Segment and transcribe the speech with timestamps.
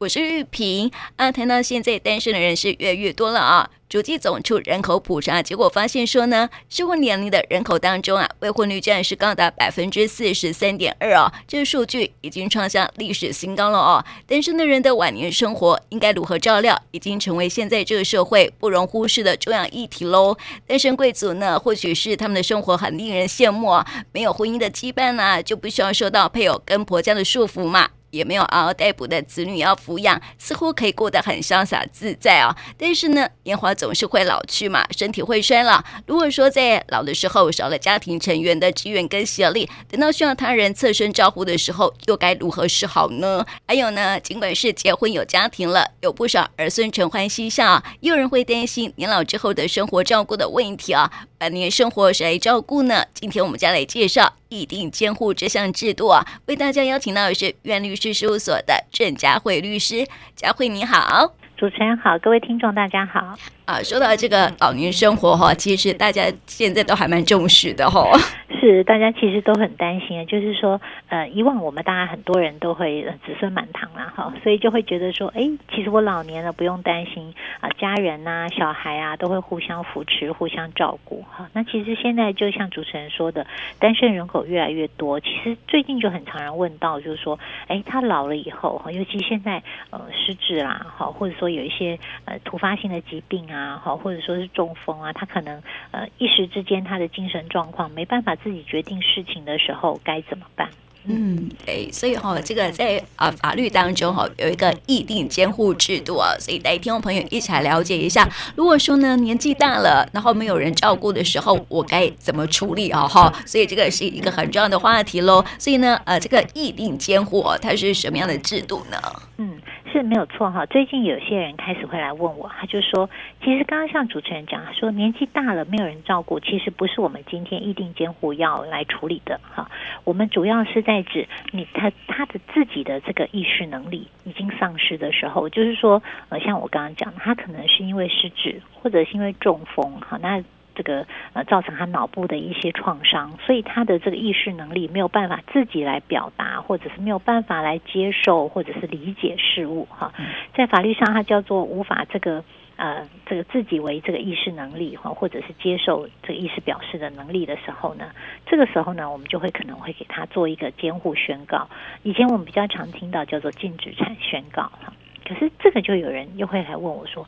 [0.00, 1.30] 我是玉萍啊。
[1.30, 14.02] 谈到现在单身的人是越来越多了啊，主计总处人口普查结果发现说呢，适婚年龄的人口当中啊，未婚率竟然是高达百分之四十三点二啊，这个数据已经创下历史新高了哦。
[14.26, 20.34] 单身的人的晚年生活应该如何照料，已经成为现在这个社会不容忽视的重要议题喽。
[20.66, 27.90] 单身贵族呢，或许是他们的生活很令人羡慕啊，没有婚姻的羁绊啊，就不需要受到配偶跟婆家的束缚嘛。
[28.10, 32.56] 也没有嗷嗷待哺的子女要抚养，似乎可以过得很潇洒自在啊。
[32.76, 35.82] 但是呢，年华总是会老去嘛，身体会衰老。
[36.06, 43.44] 如果说在老的时候少了家庭成员的支援跟协力，等到需要他人侧身照顾的时候，又该如何是好呢？
[43.66, 51.10] 还有呢，尽管是结婚有家庭了，有不少儿孙承欢膝下，也有人会担心年老之后的生活照顾的问题啊。
[51.40, 53.02] 晚年生活谁照顾呢？
[53.14, 60.06] 今天我们将来介绍意定监护这项制度啊，为大家邀请到的是苑律师事务所的郑佳慧律师。
[60.36, 61.32] 佳慧你好。
[61.56, 63.38] 主持人好，各位听众大家好。
[63.70, 68.04] 啊，说到这个老年生活哈，其实大家现在都还蛮重视的哈。
[68.60, 81.48] 是，大家其实都很担心啊，就是说，呃，以往我们大家很多人都会子孙满堂啦，哈，所以就会觉得说，哎，其实我老年了不用担心啊，家人呐、小孩啊都会互相扶持、互相照顾，哈。
[81.54, 83.46] 那其实现在就像主持人说的，
[83.78, 91.48] 单身人口越来越多，其实最近就很常人问到，就是说，哎，他老了以后，哈，尤其现在呃失智啦，哈，或者说。
[91.50, 100.68] 有一些呃突发性的疾病啊，好，或者说是中风啊，他可能呃一时之间他的精神状况没办法自己决定事情的时候该怎么办？
[101.04, 108.28] 嗯，对，所以哈、哦，这个在啊法律当中哈有一个议定监护制度啊，所以带听众朋友一起来了解一下。
[108.54, 113.08] 如果说呢年纪大了，然后没有人照顾的时候，我该怎么处理啊？
[113.08, 115.42] 哈，所以这个是一个很重要的话题喽。
[115.58, 118.98] 所以呢，呃，这个议定监护它是什么样的制度呢？
[119.38, 119.59] 嗯。
[119.92, 123.10] 是没有错哈，最近有些人开始会来问我，他就说，
[123.42, 129.70] 其实刚刚像主持人讲，说年纪大了没有人照顾，其实不是我们今天意定监护要来处理的哈。
[130.04, 140.42] 我们主要是在指你他他的自己的这个意识能力已经丧失的时候，就是说呃，像我刚刚讲，他可能是因为失智或者是因为中风哈，那。
[140.80, 150.10] 这个呃，造成他脑部的一些创伤，所以他的这个意识能力没有办法自己来表达，或者是没有办法来接受，或者是理解事物哈。
[150.54, 152.42] 在法律上，它叫做无法这个
[152.76, 158.06] 呃这个自己为这个意识能力哈，或者是接受这个意识表示的能力的时候呢，
[158.46, 161.68] 这个时候呢，我们就会可能会给他做一个监护宣告。
[162.04, 164.94] 以前我们比较常听到叫做禁止产宣告哈，
[165.28, 167.26] 可是这个就有人又会来问我说，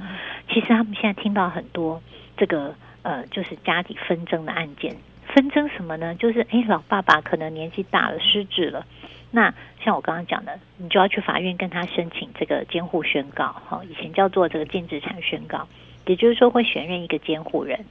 [0.49, 2.01] 其实他们现在听到很多
[2.39, 2.75] 这个。
[3.03, 4.97] 呃，就是家里纷争的案件，
[5.35, 6.15] 纷争什么呢？
[6.15, 8.87] 就是哎，老爸爸可能年纪大了，失智了。
[9.31, 15.67] 那像我刚刚讲的，你就要去法院跟他申请这个监护宣告，哈，以前叫做这个禁止产宣告，
[16.07, 17.85] 也就是说会选任一个监护人。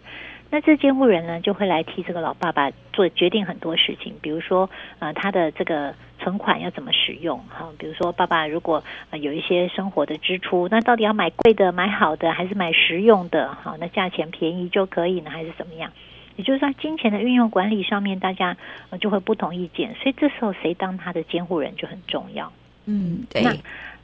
[0.53, 4.69] 那这监护人呢，就会来替这个老爸爸做决定很多事情，比如说，
[4.99, 13.53] 呃，他的这个存款要怎么使用，哈，比如说爸爸如果呃有一些生活的支出，那到底要买贵的、买好的，还是买实用的？
[13.55, 15.89] 哈，那价钱便宜就可以呢，还是怎么样？
[16.35, 18.57] 也就是说，金钱的运用管理上面，大家
[18.99, 22.51] 就会不同意见，所以这时候谁当他的监护人就很重要。
[22.87, 23.41] 嗯，对。
[23.41, 23.53] 那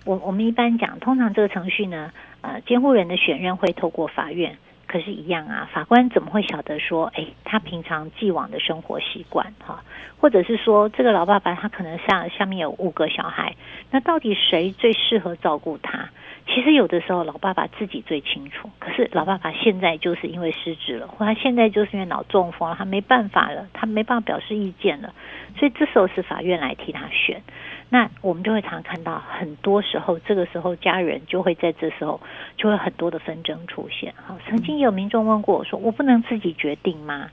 [0.05, 4.57] 我我们一般讲，通常这个程序呢，呃，监护人的选任会透过法院。
[4.87, 9.83] 可是，一样啊，法官怎么会晓得说，哎，他平常既往的生活习惯，哈，
[10.19, 13.55] 或者是说，这个老爸爸他可能下下面有五个小孩，
[13.91, 16.09] 那到底谁最适合照顾他？
[16.47, 18.69] 其实有的时候，老爸爸自己最清楚。
[18.79, 25.13] 可是，老爸爸现在就是因为失智了，或他现在就是因为脑中风了，他没办法了，他没办法表示意见了，
[25.59, 27.41] 所以这时候是法院来替他选。
[27.89, 32.19] 那我们就会常看到，很多时候这个时候家人就会在这时候
[32.57, 34.13] 就会很多的纷争出现。
[34.25, 37.29] 好，曾经有民众问过我说：“我不能自己决定吗？”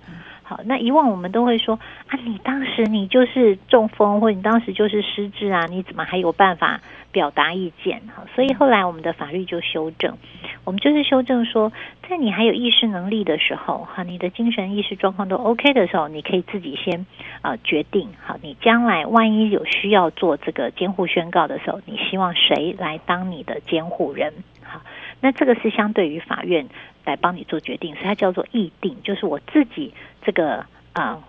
[0.46, 10.18] 好，那以往我们都会说：“啊，你当时你就是中风，或者你当时就是失智啊，你怎么还有办法表达意见？”好，所以后来我们的法律就修正，
[10.64, 11.72] 我们就是修正说，
[12.06, 17.06] 在你还有意识能力的时候，哈，你的精神意识状况都 OK 的时候，你可以自己先
[17.40, 24.30] 啊决定，好，你将来万一有需要做这个监护宣告的时候，你希望谁来当你的监护人？
[24.62, 24.82] 好，
[25.22, 26.66] 那这个是相对于法院
[27.04, 29.92] 来帮你做决定，所以它叫做议定，就是我自己
[30.22, 31.22] 这个啊、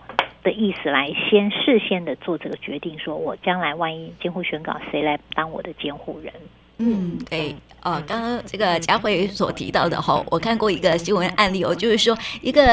[0.44, 6.34] 的意思来先事先的做这个决定，说我将来万一监护宣告谁来当我的监护人？
[6.78, 7.56] 嗯，对。
[7.82, 12.66] 呃，刚刚这个佳慧所提到的哈，我看过一个新闻案例哦，就是说一个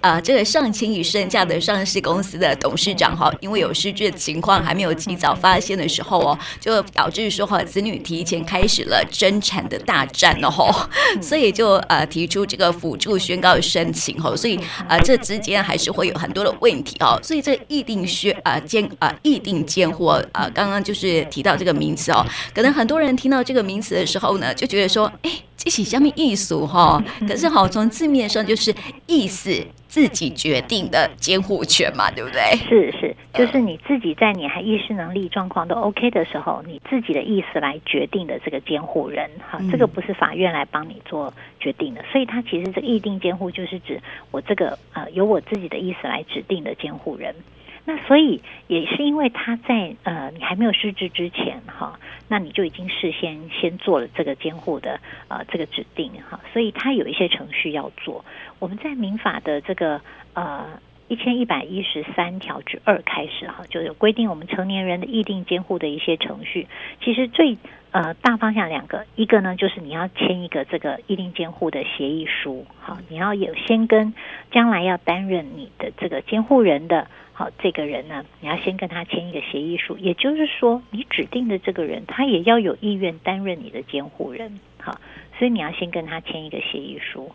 [0.00, 10.72] 呃这个上千亿身价的上市公司的董事长哈，因为有失智的情况还没有及早发现的时候哦，就导致说哈子女提前开始了争产的大战哦，
[11.20, 14.56] 所以就呃提出这个辅助宣告申请哈，所以
[14.88, 22.24] 呃这之间还是会有很多的问题哦，所以这议定宣呃监呃议定监护呃刚刚就是提到这个名词哦，
[22.54, 25.30] 可能很多人听到这个名词的时候呢，就觉得说哎。
[25.62, 26.98] 这是什么意思哈？
[27.28, 28.74] 可是好，从字面上就是
[29.06, 29.52] 意思
[29.86, 32.40] 自己决定的监护权嘛，对不对？
[32.66, 44.00] 是是，就是你自己在你还意识能力状况都 OK 的时候，你自己的意思来决定的这个监护人哈，这个不是法院来帮你做决定的，所以它其实这个议定监护就是指
[44.30, 47.34] 我这个呃由我自己的意思来指定的监护人。
[47.84, 51.98] 那所以也是因为他在呃你还没有失职之前哈，
[52.28, 58.24] 那你就已经事先先做了这个监护的呃这个指定哈，所以他有一些程序要做。
[58.58, 60.00] 我们在民法的这个
[60.34, 60.66] 呃
[61.10, 66.68] 一千一百一十三条之二开始哈，就有规定我们成年人的议定监护的一些程序。
[67.02, 67.58] 其实最
[67.90, 74.14] 呃大方向两个，一个呢就是你要签一个这个议定监护的协议书，好，你要有先跟
[74.52, 77.08] 将来要担任你的这个监护人的。
[77.32, 84.60] 好，这个人呢，你要先跟他签一个协议书，也就是说，你指定的这个人，他也要有意愿担任你的监护人。
[84.78, 85.00] 好，
[85.38, 87.32] 所以你要先跟他签一个协议书。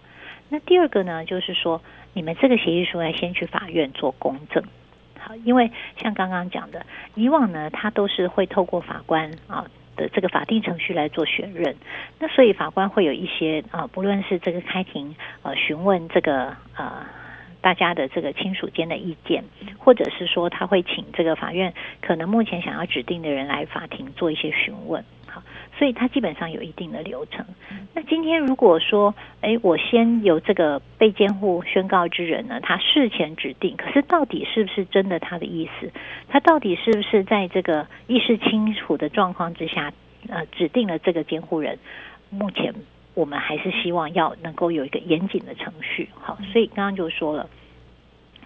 [0.49, 1.81] 那第二个呢，就是说，
[2.13, 4.63] 你们这个协议书要先去法院做公证。
[5.19, 9.65] 好，因为像刚刚讲的，以往呢，他都是会透过法官啊
[9.95, 11.75] 的这个法定程序来做选任。
[12.19, 17.05] 那所以法官会有一些啊，不论是这个开庭呃询问这个呃。
[17.61, 19.43] 大家的这个亲属间的意见，
[19.79, 25.03] 或者是说他会请这个法院可能目前想要指定的人来法庭做一些询问，
[25.35, 25.43] 好，
[25.77, 27.45] 所以他基本上有一定的流程。
[27.93, 35.91] 那今天如果说，哎，我先由这个被监护宣告之人呢，他事前指定，可是到底是不是真的他的意思？
[36.29, 39.91] 他到底是不是在这个意识清楚的状况之下，
[40.29, 41.77] 呃，指定了这个监护人？
[42.29, 42.73] 目前。
[43.15, 47.49] 我们还是希望要能够有一个严谨的程序，好，所以刚刚就说了，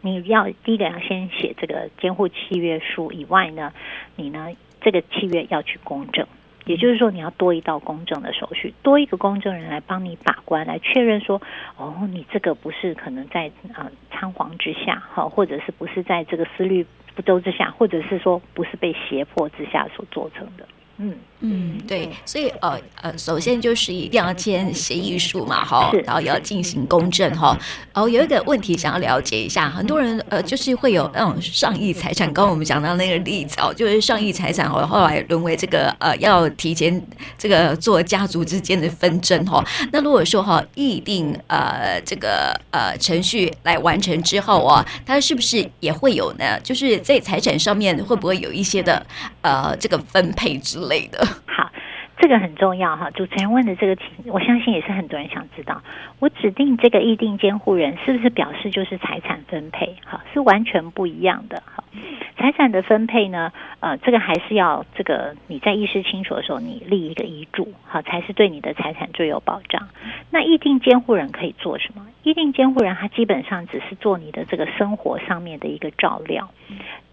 [0.01, 3.74] 你要第一个要先写这个监护契约书以外呢，
[4.15, 4.50] 你呢
[4.80, 6.27] 这个契约要去公证，
[6.69, 11.42] 也就是说你要多一道公证的手续，多一个公证人来帮你把关，来确认说，
[11.77, 16.86] 哦，你这个不是可能在啊仓皇之下，哈，或者是不是在这个思虑
[17.16, 20.68] 不周之下，或者是说不是被胁迫之下所做成的。
[21.01, 27.57] 嗯嗯，对，所以呃呃，首先就是一定要签协议书嘛，哈，然后也要进行公证哈。
[27.93, 37.01] 哦有一个问题想要了解一下，很多人呃就是会有那种上亿财产，刚刚我们讲到那个例子哦，就是上亿财产哦后来沦为这个呃要提前
[37.37, 39.63] 这个做家族之间的纷争哈。
[39.93, 46.59] 那如果说哈议定呃这个呃程序来完成之后啊，它是不是也会有呢？
[46.61, 49.05] 就是在财产上面会不会有一些的
[49.41, 50.88] 呃这个分配之？
[50.89, 51.71] 类的 好，
[52.18, 53.09] 这个很重要哈。
[53.12, 55.81] 主持人问的这个题，我相信也是很多人想知道。
[56.19, 59.95] 我指定这个议定监护人，是不是表示就是财产分配？
[60.03, 61.63] 哈，是完全不一样的。
[61.65, 61.83] 哈，
[62.39, 63.51] 财产的分配呢，
[63.81, 69.89] 呃，这个还是要这个你在意识清楚的时候，你立一个遗嘱，好，才是对你的财产最有保障。
[70.31, 72.07] 那议定监护人可以做什么？
[72.24, 76.50] 议定监护人他基本上只是做你的这个生活上面的一个照料。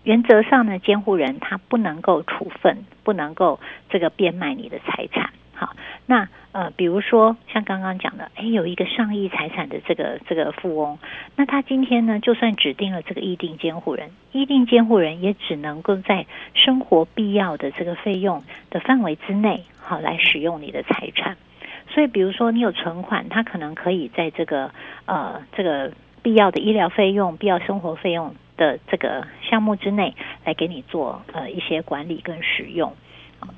[0.05, 3.59] 原则上呢，监护人他不能够处分，不能够
[3.91, 5.31] 这个变卖你的财产。
[5.59, 5.75] 好，
[6.05, 10.99] 那呃，比如说像刚刚讲的，哎，有一个上亿财产的这个这个富翁，
[11.35, 21.39] 那他今天呢，就算指定了这个议定监护人，议定监护人也只能够在生活必要的这个费用的范围之内，好，来使用你的财产。
[21.89, 24.71] 所以，比如说你有存款，他可能可以在这个
[25.07, 25.91] 呃这个
[26.23, 28.35] 必要的医疗费用、必要生活费用。
[28.57, 30.15] 的这个项目之内
[30.47, 32.97] 来给你做呃一些管理跟使用，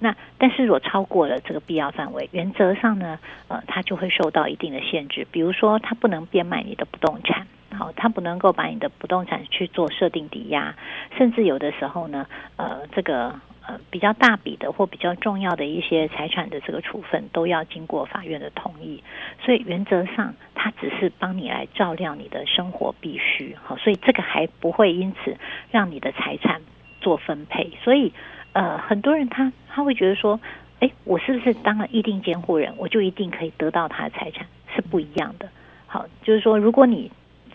[0.01, 3.19] 那但是如果超过了这个必要范围，原则上呢，
[3.49, 10.75] 呃，它就会受到一定的限制，比如说它不能变卖你的不动产，好，它不能够把你的不动产去做设定抵押，
[11.17, 13.35] 甚至有的时候呢，呃，这个。
[13.69, 19.05] 呃，比较大笔的或比较重要的一些财产的这个处分，都要经过法院的同意。
[19.45, 23.55] 所以原则上，它只是帮你来照料你的生活必须。
[23.63, 25.37] 好，所以这个还不会因此
[25.71, 26.63] 让你的财产
[27.03, 27.71] 做分配。
[27.85, 28.11] 所以，
[28.55, 30.41] 呃，很多人他他会觉得说，
[30.81, 34.45] 哎，我是不是当了议定监护人，我就一定可以得到他的财产？
[34.75, 35.49] 是不一样的。
[35.87, 37.13] 好，就是说，如果你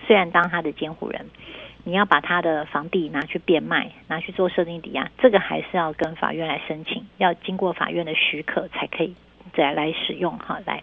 [0.07, 1.25] 虽然当他的监护人。
[1.85, 9.13] 你要把他的房地拿去变卖，拿去做设定抵押，这个还是要跟法院来申请，要经过法院的许可才可以
[9.53, 10.81] 再来使用哈来。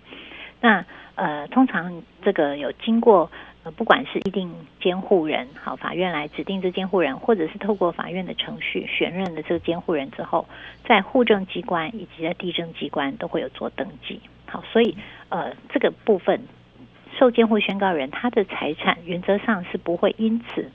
[0.61, 3.33] 那呃，通常这个有经过
[3.63, 4.51] 呃，不管是一定
[4.81, 10.49] 监护人，好，法院来指定这监护人，或者是透过法院的程序选任的这个监护人之后，
[10.87, 14.19] 在户政机关以及在地政机关都会有做登记。
[14.47, 14.97] 好，所以
[15.29, 16.41] 呃，这个部分
[17.19, 20.71] 受监护宣告人他的财产原则上是不会因此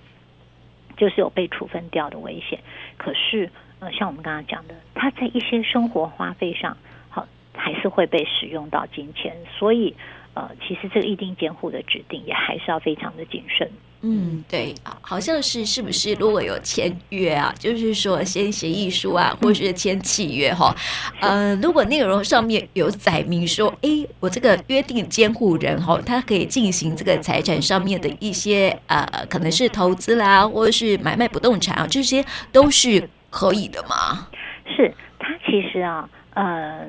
[0.96, 2.60] 就是有被处分掉的危险。
[2.98, 3.50] 可是
[3.80, 6.78] 呃，像我们刚刚讲的，他在一些生活花费上，
[7.10, 9.96] 好，还是会被使用到金钱，所以。
[10.36, 13.68] 呃，其实这个意定监护的指定也还是要非常的谨慎。
[14.02, 20.76] 嗯，对，好像是是不是如果有签约啊，就是说签协议书啊，或者是签契约哈，
[21.22, 23.90] 呃，如果内容上面有载明说，哎，
[24.20, 34.28] 我这个约定监护人哈，他可以进行这个财产上面的一些呃，可能是投资啦，或者是买卖不动产啊，这些都是可以的吗？
[34.68, 36.86] 是，他其实啊，呃。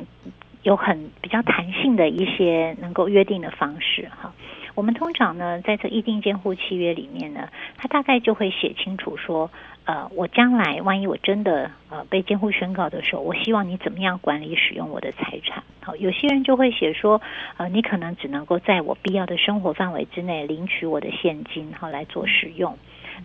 [0.66, 4.32] 有很比较弹性的一些能够约定的方式哈，
[4.74, 9.48] 我们通常呢，在这意定监护契约里面呢，它大概就会写清楚说，
[9.84, 15.62] 呃，我将来万一我真的呃被监护宣告的时候，我希望你怎么样管理使用我的财产。
[15.84, 17.22] 好，有些人就会写说，
[17.58, 22.76] 呃，你可能只能够在我必要的生活范围之内领取我的现金，好来做使用。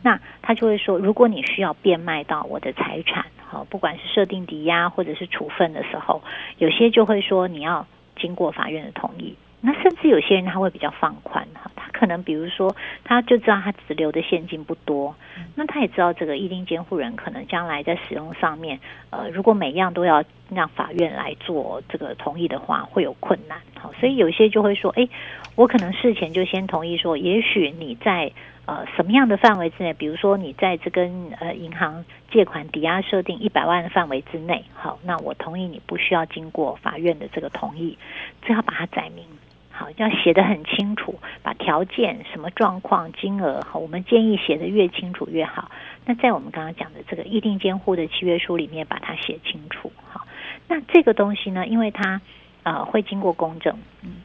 [0.03, 3.25] 那他就会说，如果你需要变卖到我的财产。
[3.51, 6.21] 好，不管是设定抵押或者是处分的时候，
[6.57, 9.35] 有些就会说你要经过法院的同意。
[9.59, 15.13] 那甚至有些人他会比较放宽哈，他可能比如说他就知道他只留的现金不多，
[15.53, 18.79] 那他也知道这个一定监护人可能将来在使用上面，
[19.09, 23.59] 呃，如果每样都要让法院来做这个同意的话，会有困难。
[23.77, 25.07] 好，所以有些就会说，哎，
[25.55, 28.31] 我可能事前就先同意说，也许你在。
[28.71, 29.93] 呃，什么样的范围之内？
[29.93, 37.97] 比如说，你在这跟呃银行借款抵押设定一百万的范围之内，好，那我同意你不需要经过法院的这个同意，
[38.41, 39.25] 最好把它载明，
[39.71, 45.69] 好，要写得很清楚，把条件、什么状况、金额，好，我们建议写得越清楚越好。
[46.05, 50.25] 那在我们刚刚讲的这个意定监护的契约书里面，把它写清楚，好。
[50.69, 52.21] 那这个东西呢，因为它
[52.63, 54.20] 呃会经过公证，嗯。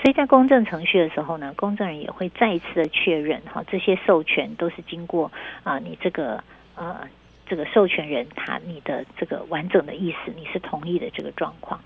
[0.00, 5.30] 所以在公证程序的时候呢，公证人也会再一次的确认哈，这些授权都是经过
[5.62, 6.42] 啊，你这个
[6.74, 7.06] 呃
[7.46, 11.80] 这个授权人他你的这个完整的意思，你是同意的这个状况。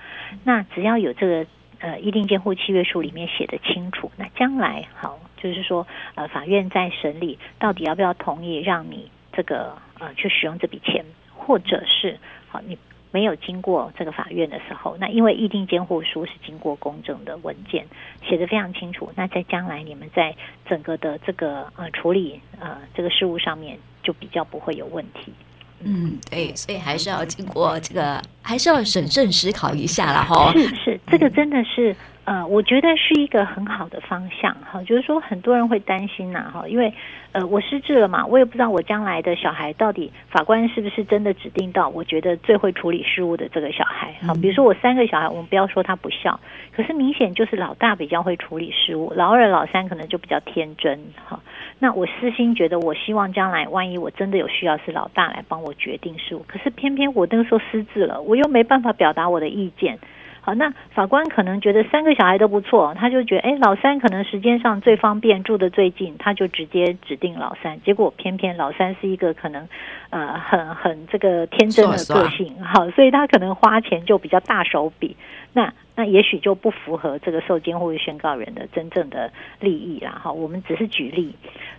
[0.45, 1.47] 那只要有这个
[1.81, 11.05] 呃意定监护契约书里面写的清楚，那将来好就是说呃法院在审理到底要不要同意让你这个呃去使用这笔钱，
[11.35, 12.79] 或者是好你。
[13.15, 17.87] 没有经过这个法院的时候，那因为议定监护书是经过公证的文件，
[18.29, 19.09] 写得非常清楚。
[19.15, 20.35] 那在将来你们在
[20.69, 25.33] 整个的这个呃处理呃这个事务上面，就比较不会有问题。
[25.85, 30.53] 嗯，对，所以还是要经过这个，还是要审慎思考一下了哈。
[30.53, 31.95] 是是，这个真的是。
[32.25, 36.91] 呃，我觉得是一个很好的方向哈，就是说很多人会担心呐哈，因为
[37.33, 46.41] 呃我失智了嘛，我也不知道我将来的小孩到底法官是不是真的指定到我觉得最会处理事务的这个小孩哈，比如说我三个小孩，我们不要说他不孝，
[46.75, 51.39] 可是明显就是老大比较会处理事务，老二老三可能就比较天真哈。
[51.79, 59.99] 那我私心觉得，我希望将来万一我真的有需要，是老大来帮我决定事务，可是偏偏我那个时候失智了，我又没办法表达我的意见。
[60.45, 67.81] 好，那法官可能觉得三个小孩都不错，他就觉得，哎，老三可能时间上最方便，住得最近，他就直接指定老三。
[67.81, 69.67] 结果偏偏老三是一个可能，
[70.11, 75.17] 呃，很很这个天真的个性，好，所以他可能花钱就比较大手笔。
[75.55, 80.21] 那那也许就不符合这个受监护宣告人的真正的利益啦。
[80.23, 81.35] 哈，我们只是举例。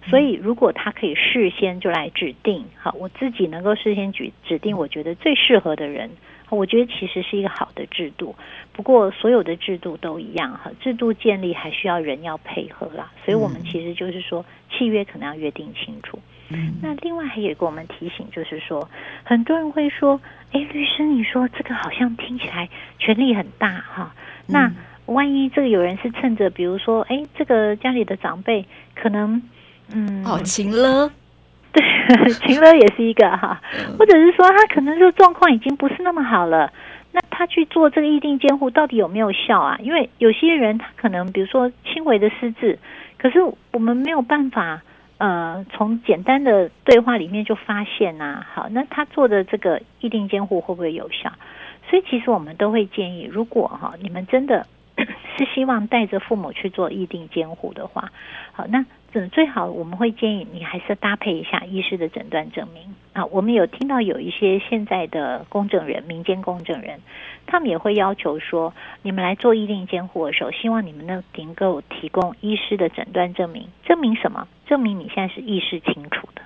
[0.10, 6.10] 所以如果他可以事先就来指定，好，我自己能够事先举指定，我觉得最适合的人。
[6.49, 8.35] 我觉得其实是一个好的制度，
[8.71, 16.19] 不过所有的制度都一样哈，制度建立还需要人要配合啦，所以我们其实就是说契约可能要约定清楚。
[16.49, 18.87] 嗯，那另外还有一个我们提醒就是说，
[19.23, 20.21] 很多人会说，
[20.51, 24.13] 哎，律师你说这个好像听起来权力很大哈，
[24.45, 24.71] 那
[25.07, 29.41] 万一这个有人是趁着比如说，哎，这个家里的长辈可能
[29.91, 31.11] 嗯，好情了。
[31.75, 33.62] 对， 情勒也是一个哈，
[34.00, 36.72] 或者是说他可能这个状况已经不是那么好了，
[37.12, 39.77] 那他去做这个意定监护到底有没有效啊？
[39.82, 42.79] 因为有些人他可能比如说轻微的失智，
[43.17, 43.39] 可是
[43.74, 44.82] 我们没有办法
[45.17, 51.32] 呃从简单的对话里面就发现呐、啊，好，那他做的这个意定监护会不会有效？
[51.89, 54.65] 所以其实我们都会建议，如果哈你们真的
[55.38, 58.12] 是希望带着父母去做意定监护的话，
[58.51, 58.86] 好，那
[59.32, 63.25] 最好我们会建议你还是搭配一下医师的诊断证明啊。
[63.27, 67.00] 我们有听到有一些现在的公证人、民间公证人，
[67.48, 71.24] 他们也会要求说，你们来做意定监护的时候，希望你们能
[71.56, 74.48] 够提供医师的诊断证明，证明什么？
[74.65, 76.42] 证明你现在是意识清楚的。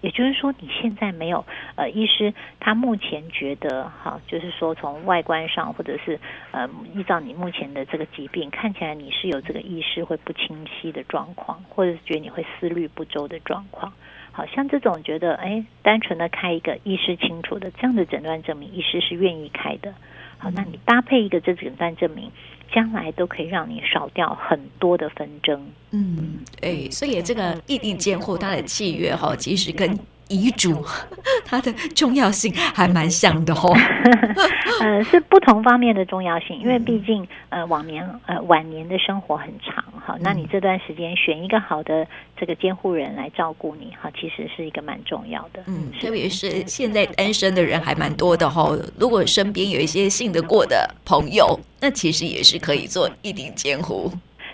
[0.00, 1.44] 也就是说，你现在没有
[1.76, 6.18] 呃，医师他目前觉得哈，就是说从外观上或者是
[6.52, 13.92] 呃，依照你目前的这个疾病看起来你是有这个意识会不清晰的状况，或者是觉得你会思虑不周的状况。
[14.32, 19.92] 好像这种觉得哎，单纯的开一个意识清楚的这样的诊断证明，医师是愿意开的。
[20.40, 22.28] 好，那你搭配一个这诊断证明。
[22.72, 25.60] 将来都可以让你少掉很多的纷争。
[25.90, 29.98] 嗯，哎，所以这个异地监护它的契约哈，其实跟
[30.30, 30.82] 遗嘱
[31.44, 33.76] 它的重要性还蛮像的哦。
[34.80, 45.62] 呃，是不同方面的重要性，因为毕竟呃，往年呃晚年的生活很长哈，那你这段时间选一个好的这个监护人来照顾你哈，其实是一个蛮重要的。
[45.66, 54.10] 嗯，特别是现在单身的人还蛮多的哈，如果身边有一些信得过的朋友，那其实也是可以做一定监护。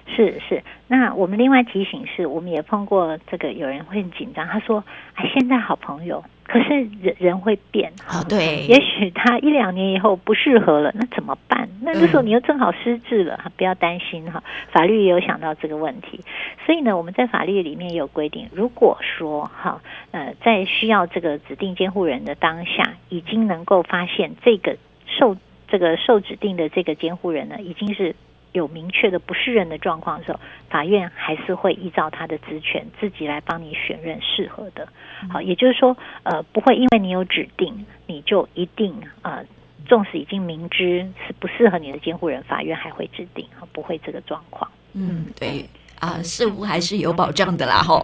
[0.08, 4.82] 是是，那我们另外提醒是，我们也碰过这个有人会很紧张，他说
[5.14, 11.68] ：“哎，现在好朋友，可是人人会变，好、哦、对，也许他一两年以后不适合了，那怎么办？
[11.82, 16.20] 那这时候你又正好失智了，嗯、不要担心哈，法律也有想到这个问题，
[16.64, 19.80] 所以呢，我们在法律里面也有规定，如果说哈
[20.12, 25.36] 呃，在需要这个指定监护人的当下，已经能够发现这个受
[25.68, 28.14] 这个受指定的这个监护人呢，已经是。
[28.56, 34.88] 有明确的不适任的状况的时候，法院还是会依照他的职权自己来帮你选任适合的。
[35.30, 39.44] 好，也就是说，呃，不会因为你有指定，你就一定呃，
[39.86, 44.70] 纵使已经明知是不适合你的监护人，法院还会指定，不会这个状况。
[44.94, 45.64] 嗯，对
[46.00, 48.02] 啊，似乎还是有保障的啦，吼。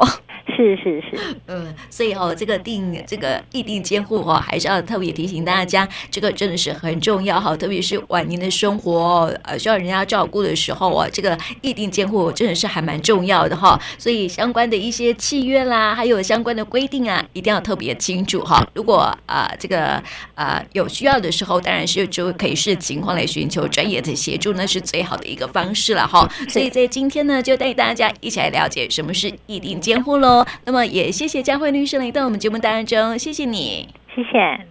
[0.55, 13.81] 是是是， 嗯，所以哦，这个定这个异定监护哈，还是要特别提醒大家，这个真的是很重要哈，特别是晚年的生活，呃，需要人家照顾的时候啊，这个异定监护真的是还蛮重要的哈。
[13.99, 18.63] 所以相关的一些契约啦，还有相关的规定啊，一定要特别清楚哈。
[18.75, 19.95] 如果啊、呃，这个
[20.35, 26.29] 啊、呃、有需要的时候，当然是就可以视情况来寻求专业的协助，那是最好的一个方式了哈。
[26.49, 30.47] 所以在今天呢，就带大家一起来了解什么是意定监护喽。
[30.65, 34.67] 那么也谢谢佳慧律师来到我们节目当中，谢谢你，谢谢。